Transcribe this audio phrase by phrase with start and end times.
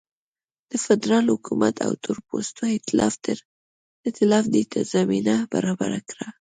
[0.69, 2.61] د فدرالي حکومت او تورپوستو
[4.07, 6.27] اېتلاف دې ته زمینه برابره کړه.